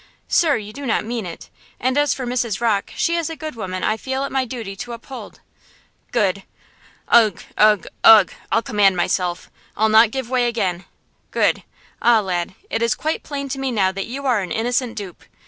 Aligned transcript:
"Sir, 0.27 0.57
you 0.57 0.73
do 0.73 0.87
not 0.87 1.05
mean 1.05 1.27
it! 1.27 1.51
and 1.79 1.95
as 1.95 2.11
for 2.11 2.25
Mrs. 2.25 2.59
Rocke, 2.59 2.91
she 2.95 3.15
is 3.17 3.29
a 3.29 3.35
good 3.35 3.53
woman 3.53 3.83
I 3.83 3.97
feel 3.97 4.23
it 4.23 4.31
my 4.31 4.45
duty 4.45 4.75
to 4.77 4.93
uphold!" 4.93 5.41
"Good! 6.11 6.41
ugh! 7.07 7.43
ugh! 7.55 7.85
ugh! 8.03 8.31
I'll 8.51 8.63
command 8.63 8.97
myself! 8.97 9.51
I'll 9.77 9.89
not 9.89 10.09
give 10.09 10.27
way 10.27 10.47
again! 10.47 10.85
Good! 11.29 11.61
ah, 12.01 12.19
lad, 12.19 12.55
it 12.71 12.81
is 12.81 12.95
quite 12.95 13.21
plain 13.21 13.47
to 13.49 13.59
me 13.59 13.69
now 13.69 13.91
that 13.91 14.07
you 14.07 14.25
are 14.25 14.41
an 14.41 14.51
innocent 14.51 14.95
dupe. 14.95 15.23